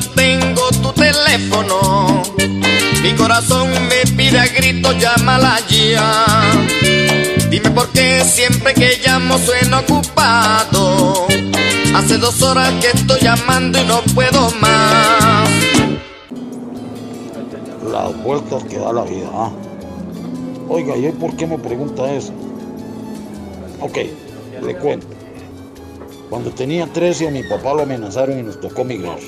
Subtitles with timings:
[0.00, 2.22] tengo tu teléfono.
[3.02, 6.24] Mi corazón me pide a grito, llámala ya.
[7.50, 11.26] Dime por qué siempre que llamo suena ocupado.
[11.94, 15.48] Hace dos horas que estoy llamando y no puedo más.
[17.90, 19.50] Las vueltas que da la vida, ¿ah?
[20.68, 22.32] Oiga, ¿y por qué me pregunta eso?
[23.80, 23.98] Ok,
[24.62, 25.06] le cuento.
[26.28, 29.18] Cuando tenía 13 a mi papá lo amenazaron y nos tocó migrar.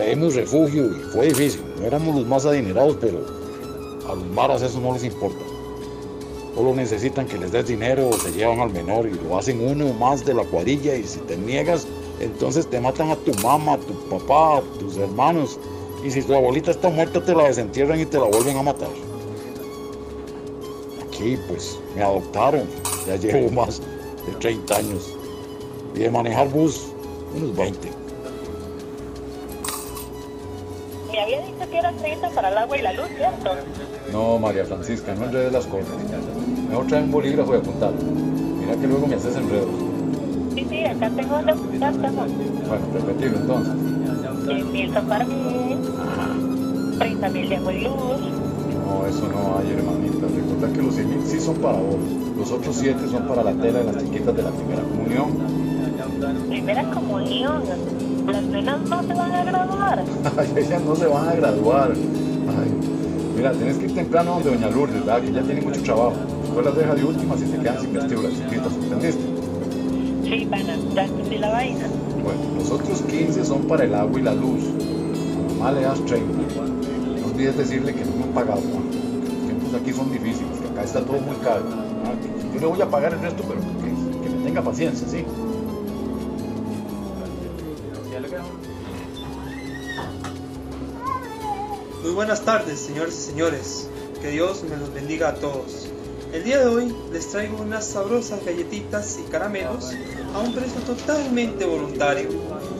[0.00, 1.60] Pedimos refugio y fue difícil.
[1.78, 3.22] No éramos los más adinerados, pero
[4.08, 5.44] a los maras eso no les importa.
[6.54, 9.92] Solo necesitan que les des dinero o se llevan al menor y lo hacen uno
[9.92, 11.86] más de la cuadrilla y si te niegas,
[12.18, 15.58] entonces te matan a tu mamá, a tu papá, a tus hermanos.
[16.02, 18.88] Y si tu abuelita está muerta, te la desentierran y te la vuelven a matar.
[21.06, 22.62] Aquí, pues, me adoptaron.
[23.06, 23.82] Ya llevo más
[24.26, 25.14] de 30 años.
[25.94, 26.86] Y de manejar bus,
[27.36, 28.09] unos 20.
[31.86, 33.50] Había dicho que era 30 para el agua y la luz, ¿cierto?
[34.12, 35.94] No, María Francisca, no enredes las cosas.
[36.68, 37.92] Mejor trae un bolígrafo y apuntar.
[37.92, 39.68] Mira que luego me haces enredos.
[40.54, 41.94] Sí, sí, acá tengo donde apuntar.
[41.94, 43.74] Bueno, repetirlo entonces.
[44.44, 45.76] 100 mil son para mí,
[46.98, 47.92] 30 mil de agua y luz.
[47.92, 50.26] No, eso no hay, hermanita.
[50.26, 51.96] Recuerda que los 100 mil sí son para vos.
[52.36, 56.48] Los otros 7 son para la tela de las chiquitas de la primera comunión.
[56.48, 57.62] Primera comunión.
[58.26, 59.89] Las nenas no se van a graduar.
[60.36, 61.92] Ay, ellas no se van a graduar.
[61.92, 62.70] Ay,
[63.36, 65.22] mira, tienes que ir temprano donde Doña Lourdes, ¿verdad?
[65.22, 66.14] Que ya tiene mucho trabajo.
[66.42, 69.22] Después las deja de últimas y se quedan sin vestir las chiquitas, ¿entendiste?
[70.24, 71.86] Sí, pana, ya entendí la vaina.
[72.22, 74.62] Bueno, los otros 15 son para el agua y la luz.
[75.58, 76.26] Mamá le das 30.
[77.20, 78.60] No olvides decirle que no me han pagado.
[78.60, 78.90] ¿no?
[78.90, 81.62] Que los tiempos aquí son difíciles, que acá está todo muy caro.
[81.62, 85.24] Que Yo le voy a pagar el resto, pero que, que me tenga paciencia, ¿sí?
[92.02, 93.88] Muy buenas tardes, señores y señores.
[94.22, 95.86] Que Dios me los bendiga a todos.
[96.32, 99.92] El día de hoy les traigo unas sabrosas galletitas y caramelos
[100.34, 102.28] a un precio totalmente voluntario.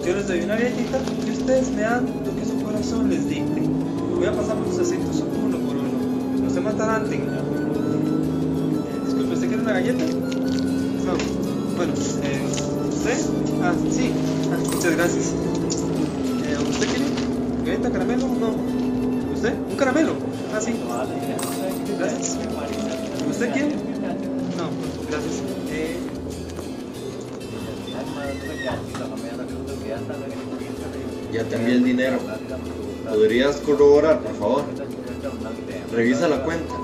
[0.06, 3.60] Yo les doy una galletita y ustedes me dan lo que su corazón les dicte.
[3.60, 6.42] Voy a pasar por sus asientos uno por uno.
[6.42, 7.22] No se me ataranten.
[7.22, 7.26] Eh,
[9.04, 10.04] disculpe, ¿usted quiere una galleta?
[10.04, 11.76] No.
[11.76, 11.92] Bueno,
[12.22, 12.46] eh,
[12.88, 13.18] ¿usted?
[13.62, 14.12] Ah, sí.
[14.52, 15.34] Ah, muchas gracias.
[16.50, 17.04] Eh, ¿Usted quiere?
[17.64, 18.26] ¿Galleta, caramelo?
[18.26, 19.32] No.
[19.34, 19.54] ¿Usted?
[19.70, 20.12] ¿Un caramelo?
[20.54, 20.74] Ah, sí.
[21.98, 22.36] Gracias.
[23.28, 23.68] ¿Usted quiere?
[24.58, 24.70] No,
[25.08, 25.42] gracias.
[25.70, 25.96] Eh,
[31.32, 32.18] Ya te envié el dinero.
[33.08, 34.64] ¿Podrías corroborar, por favor?
[35.92, 36.74] Revisa la cuenta.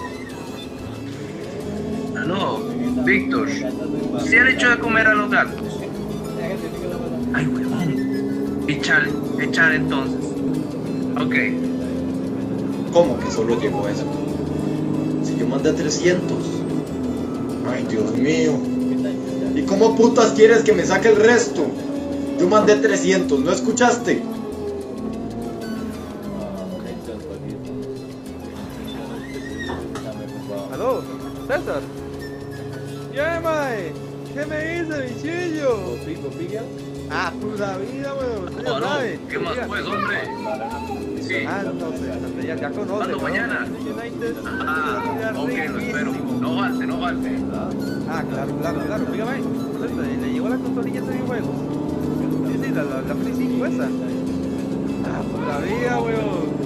[2.21, 2.63] Aló,
[3.05, 3.49] Víctor.
[4.25, 5.81] ¿Se han hecho de comer a los gatos?
[7.35, 7.96] Ay, huevón.
[8.69, 9.09] Echar,
[9.41, 10.21] echar entonces.
[11.21, 11.35] Ok.
[12.93, 14.05] ¿Cómo que solo llegó eso?
[15.25, 16.45] Si yo mandé 300.
[17.71, 18.53] Ay, Dios mío.
[19.55, 21.65] ¿Y cómo putas quieres que me saque el resto?
[22.39, 24.23] Yo mandé 300, ¿no escuchaste?
[30.73, 31.03] ¿Aló?
[31.47, 31.83] ¿César?
[33.13, 33.93] ¿Qué, mae?
[34.35, 35.97] ¿Qué me dice, bichillo?
[37.11, 38.67] Ah, pura vida, weón.
[38.67, 38.89] Oh, no.
[39.29, 40.19] ¿Qué más, pues, hombre?
[41.23, 41.35] Sí.
[41.47, 43.23] Ah, no, César, ya, ya conoce, ¿Cuándo, ¿no?
[43.23, 43.67] mañana?
[44.67, 46.13] Ah, ok, lo espero.
[46.41, 47.39] No falte, no falte.
[48.09, 49.05] Ah, claro, claro, claro.
[49.13, 49.41] Dígame,
[50.21, 51.57] ¿le llegó la consolilla de videojuegos?
[52.47, 53.85] Sí, sí, la, la, la Play 5 esa.
[55.05, 56.57] Ah, pura vida, weón.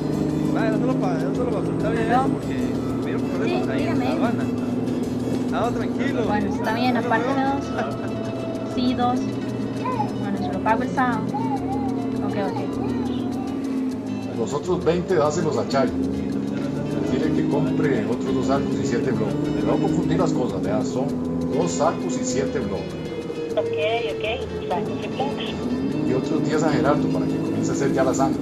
[0.54, 2.56] Vale, no solo para, no solo para soltar bien eso, porque
[3.00, 4.12] tuvieron problemas Sí, ahí en La.
[4.12, 4.44] Habana.
[5.52, 6.24] Ah, no, tranquilo.
[6.24, 8.74] Bueno, está bien, aparte dos.
[8.74, 9.20] Sí, dos.
[10.64, 11.22] Pago el sábado.
[12.26, 12.58] Ok, ok.
[14.38, 15.92] Los otros 20 dáselos a Chayo.
[17.02, 19.34] Decirle que compre otros dos sacos y siete bloques.
[19.64, 21.06] A confundir las cosas, vea, son
[21.54, 22.94] dos sacos y siete bloques.
[23.52, 23.76] Ok,
[24.16, 24.24] ok.
[24.68, 25.54] Sacos y bloques.
[26.08, 28.40] Y otros 10 a Gerardo para que comience a hacer ya la sangre.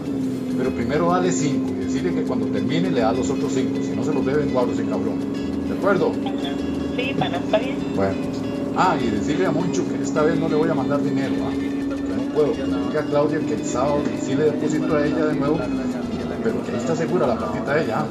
[0.57, 3.95] Pero primero dale 5 y decirle que cuando termine le da los otros 5, si
[3.95, 5.19] no se los debe en cuadros ese cabrón.
[5.69, 6.13] ¿De acuerdo?
[6.97, 7.77] Sí, pana, está bien.
[7.95, 8.17] Bueno.
[8.77, 11.78] Ah, y decirle a Moncho que esta vez no le voy a mandar dinero, ¿ah?
[12.35, 12.53] Puedo.
[12.53, 15.59] Diga a Claudia que el sábado sí le deposito a ella de nuevo,
[16.43, 18.05] pero que ahí está segura la platita de ella.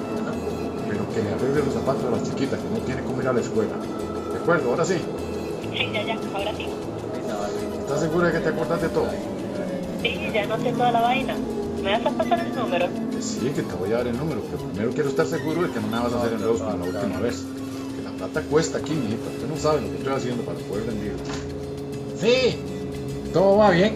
[0.88, 3.34] Pero que le arregle los zapatos a las chiquitas, que no tiene cómo ir a
[3.34, 3.74] la escuela.
[4.32, 4.70] ¿De acuerdo?
[4.72, 4.96] Ahora sí.
[5.74, 6.68] Sí, ya, ya, ahora sí.
[7.80, 9.08] ¿Estás segura de que te acuerdas de todo?
[10.02, 11.36] Sí, ya no sé toda la vaina.
[11.84, 12.88] ¿Me vas a pasar el número?
[13.12, 15.72] Que sí, que te voy a dar el número, pero primero quiero estar seguro de
[15.72, 17.44] que no me vas a hacer enredos como la última vez.
[17.96, 19.30] Que la plata cuesta aquí, mijita.
[19.30, 21.14] Usted no sabe lo que estoy haciendo para poder rendir.
[22.20, 22.58] Sí,
[23.38, 23.96] todo va bien.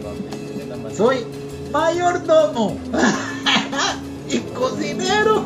[0.96, 1.26] Soy
[1.72, 2.78] mayordomo
[4.30, 5.44] y cocinero.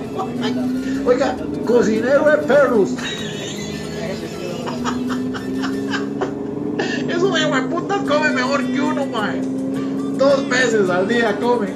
[1.06, 2.90] Oiga, cocinero de perros.
[7.08, 9.40] Eso de putas come mejor que uno, mae.
[10.18, 11.70] Dos veces al día come.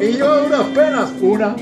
[0.00, 1.54] Y yo unas penas, una.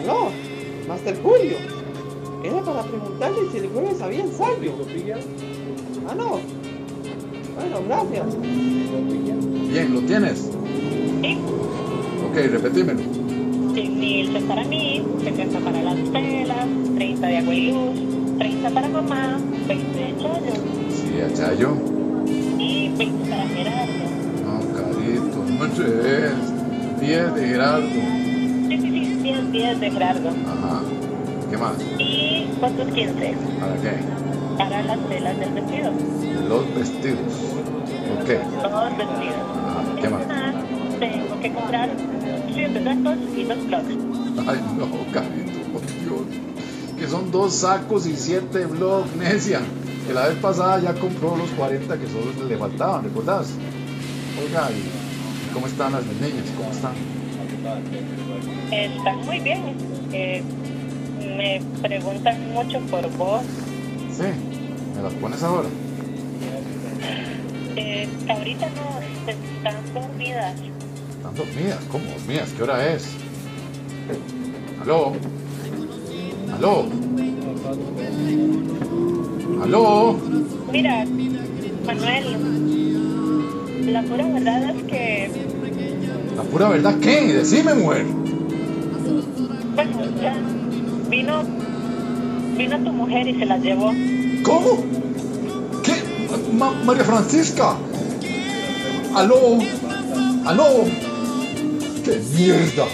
[0.00, 0.32] Aló,
[0.88, 1.77] Master Julio.
[2.44, 4.72] Era para preguntarle si el jueves había ensayo.
[6.08, 6.38] Ah, no.
[7.54, 8.26] Bueno, gracias.
[9.70, 10.38] Bien, ¿lo tienes?
[11.22, 11.38] Sí,
[12.30, 13.00] Ok, repetímelo.
[13.74, 19.38] 10.000 para mí, 70 para las telas, 30 de agua y luz, 30 para mamá,
[19.68, 20.54] 20 de Chayo
[20.90, 21.76] Sí, a Chayo.
[22.58, 24.04] y 20 para Gerardo.
[24.44, 27.86] No, carito, no es 10 de Gerardo.
[27.88, 30.28] Sí, sí, sí, 10, 10 de Gerardo.
[30.28, 30.82] Ajá.
[31.50, 31.74] ¿Qué más?
[31.98, 33.34] ¿Y cuántos 15?
[33.60, 33.92] ¿Para qué?
[34.58, 35.92] Para las telas del vestido.
[36.48, 37.32] Los vestidos.
[38.20, 38.28] Ok.
[38.62, 40.00] Los vestidos.
[40.00, 40.22] ¿Qué más?
[40.98, 41.90] Tengo que comprar
[42.54, 44.18] 7 sacos y dos blogs.
[44.46, 46.48] Ay, no, carito, por Dios.
[46.98, 49.60] Que son dos sacos y siete blogs, necia.
[50.06, 53.48] Que la vez pasada ya compró los 40 que solo le faltaban, ¿recordás?
[54.42, 56.44] Oiga, ¿y cómo están las niñas?
[56.56, 56.92] ¿Cómo están?
[58.70, 59.76] Están muy bien.
[60.12, 60.42] Eh,
[61.36, 63.42] me preguntan mucho por vos.
[64.16, 64.24] Sí,
[64.96, 65.68] ¿me las pones ahora?
[67.76, 70.54] Eh, ahorita no, están dormidas.
[71.16, 71.78] ¿Están dormidas?
[71.90, 72.48] ¿Cómo dormidas?
[72.56, 73.08] ¿Qué hora es?
[74.82, 75.12] ¿Aló?
[76.54, 76.86] ¿Aló?
[79.62, 80.16] ¿Aló?
[80.72, 81.04] Mira,
[81.86, 82.26] Manuel,
[83.92, 85.30] la pura verdad es que,
[86.36, 87.32] ¿La pura verdad qué?
[87.32, 88.04] Decime, mujer.
[89.74, 90.34] bueno, ya
[91.08, 91.42] vino,
[92.56, 93.92] vino tu mujer y se la llevó.
[94.42, 94.84] ¿Cómo?
[95.82, 95.94] ¿Qué?
[96.52, 97.76] Ma- María Francisca.
[99.14, 99.58] ¿Aló?
[100.44, 100.84] ¿Aló?
[102.04, 102.84] ¡Qué mierda!